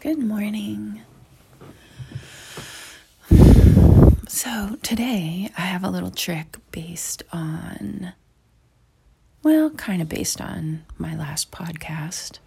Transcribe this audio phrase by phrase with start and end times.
[0.00, 1.02] Good morning.
[4.28, 8.14] So, today I have a little trick based on,
[9.42, 12.38] well, kind of based on my last podcast.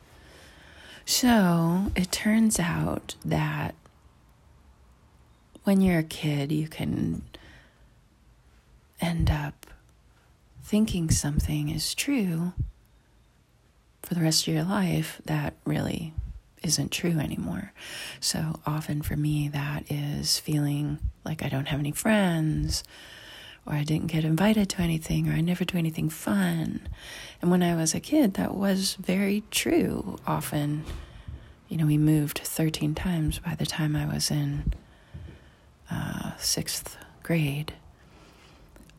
[1.06, 3.76] So, it turns out that
[5.64, 7.22] when you're a kid, you can
[9.00, 9.68] end up
[10.64, 12.54] thinking something is true
[14.02, 16.14] for the rest of your life that really
[16.64, 17.74] isn't true anymore.
[18.20, 22.84] So often for me, that is feeling like I don't have any friends,
[23.66, 26.88] or I didn't get invited to anything, or I never do anything fun.
[27.42, 30.18] And when I was a kid, that was very true.
[30.28, 30.84] Often,
[31.70, 34.74] you know, we moved 13 times by the time I was in
[35.90, 37.74] uh, sixth grade.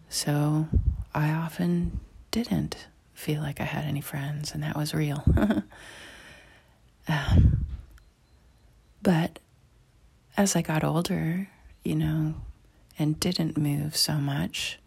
[0.08, 0.68] So
[1.14, 5.22] I often didn't feel like I had any friends, and that was real.
[7.08, 7.53] um,
[9.04, 9.38] but
[10.36, 11.48] as I got older,
[11.84, 12.34] you know,
[12.98, 14.78] and didn't move so much,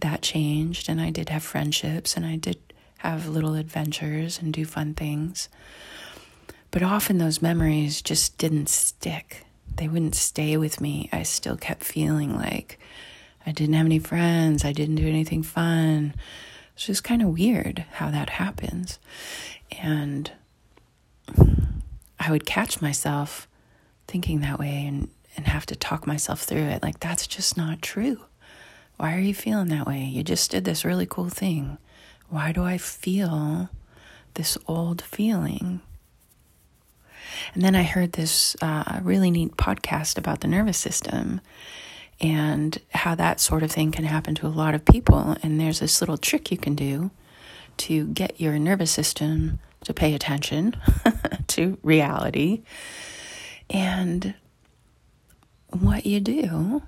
[0.00, 2.58] that changed, and I did have friendships, and I did
[2.98, 5.48] have little adventures and do fun things.
[6.70, 9.44] But often those memories just didn't stick.
[9.76, 11.08] They wouldn't stay with me.
[11.12, 12.78] I still kept feeling like
[13.46, 16.14] I didn't have any friends, I didn't do anything fun.
[16.74, 18.98] It's just kind of weird how that happens.
[19.80, 20.30] And
[22.24, 23.46] I would catch myself
[24.06, 26.82] thinking that way and, and have to talk myself through it.
[26.82, 28.20] Like, that's just not true.
[28.96, 30.04] Why are you feeling that way?
[30.04, 31.76] You just did this really cool thing.
[32.30, 33.68] Why do I feel
[34.34, 35.80] this old feeling?
[37.52, 41.40] And then I heard this uh, really neat podcast about the nervous system
[42.20, 45.36] and how that sort of thing can happen to a lot of people.
[45.42, 47.10] And there's this little trick you can do
[47.78, 50.76] to get your nervous system to pay attention
[51.54, 52.62] to reality.
[53.70, 54.34] And
[55.70, 56.82] what you do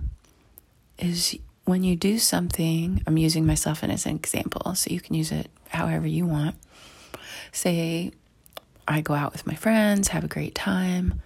[0.98, 5.32] is when you do something, I'm using myself as an example, so you can use
[5.32, 6.56] it however you want.
[7.52, 8.12] Say,
[8.86, 11.20] I go out with my friends, have a great time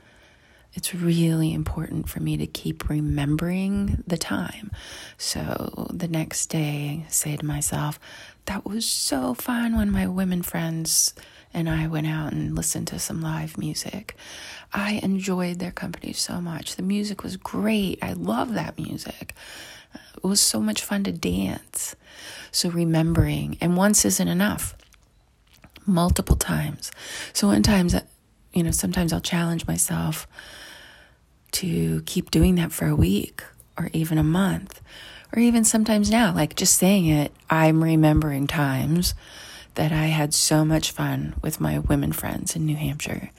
[0.75, 4.71] it's really important for me to keep remembering the time.
[5.19, 7.99] So the next day, say to myself,
[8.47, 11.13] that was so fun when my women friends
[11.53, 14.17] and I went out and listened to some live music.
[14.73, 16.77] I enjoyed their company so much.
[16.77, 17.99] The music was great.
[18.03, 19.35] I love that music.
[19.95, 21.97] Uh, it was so much fun to dance.
[22.53, 24.77] So remembering, and once isn't enough.
[25.87, 26.93] Multiple times.
[27.33, 28.03] So one times, uh,
[28.53, 30.29] you know, sometimes I'll challenge myself
[31.53, 33.43] to keep doing that for a week
[33.77, 34.81] or even a month.
[35.33, 39.15] Or even sometimes now, like just saying it, I'm remembering times
[39.81, 43.31] that I had so much fun with my women friends in New Hampshire.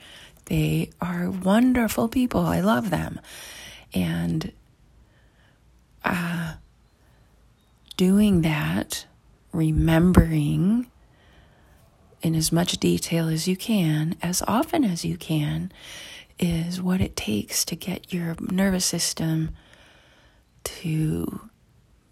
[0.46, 2.40] They are wonderful people.
[2.40, 3.20] I love them.
[3.94, 4.50] And
[6.04, 6.54] uh,
[7.96, 9.06] doing that,
[9.52, 10.88] remembering
[12.22, 15.70] in as much detail as you can, as often as you can,
[16.40, 19.50] is what it takes to get your nervous system
[20.64, 21.48] to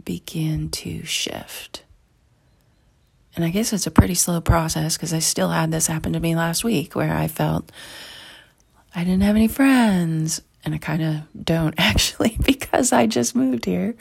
[0.04, 1.82] begin to shift.
[3.36, 6.20] And I guess it's a pretty slow process because I still had this happen to
[6.20, 7.70] me last week where I felt
[8.94, 10.42] I didn't have any friends.
[10.64, 13.94] And I kind of don't actually because I just moved here.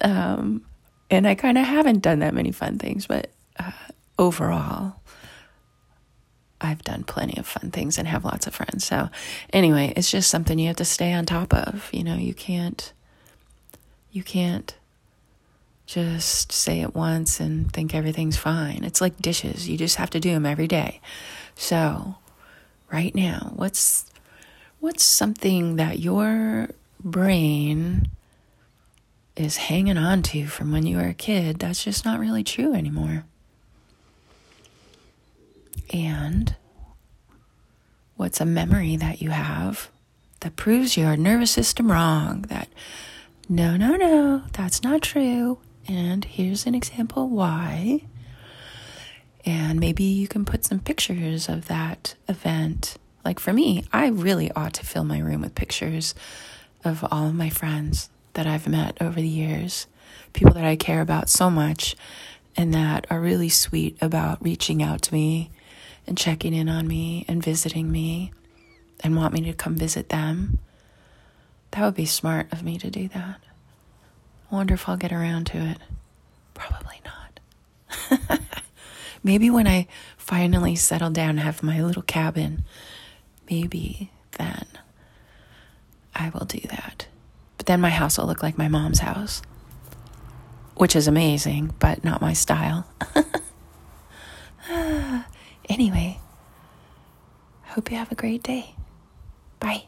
[0.00, 0.62] Um,
[1.10, 3.72] and I kind of haven't done that many fun things, but uh,
[4.18, 5.00] overall,
[6.60, 8.84] I've done plenty of fun things and have lots of friends.
[8.84, 9.08] So,
[9.52, 11.88] anyway, it's just something you have to stay on top of.
[11.92, 12.92] You know, you can't,
[14.10, 14.74] you can't
[15.88, 18.84] just say it once and think everything's fine.
[18.84, 21.00] It's like dishes, you just have to do them every day.
[21.56, 22.16] So,
[22.92, 24.04] right now, what's
[24.80, 26.68] what's something that your
[27.02, 28.10] brain
[29.34, 32.74] is hanging on to from when you were a kid that's just not really true
[32.74, 33.24] anymore?
[35.90, 36.54] And
[38.16, 39.88] what's a memory that you have
[40.40, 42.42] that proves your nervous system wrong?
[42.50, 42.68] That
[43.48, 45.58] no, no, no, that's not true.
[45.88, 48.02] And here's an example why.
[49.44, 52.96] And maybe you can put some pictures of that event.
[53.24, 56.14] Like for me, I really ought to fill my room with pictures
[56.84, 59.86] of all of my friends that I've met over the years,
[60.34, 61.96] people that I care about so much
[62.56, 65.50] and that are really sweet about reaching out to me
[66.06, 68.32] and checking in on me and visiting me
[69.00, 70.58] and want me to come visit them.
[71.70, 73.40] That would be smart of me to do that.
[74.50, 75.78] Wonder if I'll get around to it.
[76.54, 78.40] Probably not.
[79.22, 79.86] maybe when I
[80.16, 82.64] finally settle down and have my little cabin,
[83.50, 84.66] maybe then
[86.14, 87.06] I will do that.
[87.56, 89.42] But then my house will look like my mom's house,
[90.76, 92.86] which is amazing, but not my style.
[95.68, 96.18] anyway,
[97.64, 98.74] hope you have a great day.
[99.60, 99.84] Bye.